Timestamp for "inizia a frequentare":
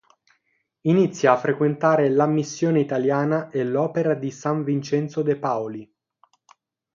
0.87-2.09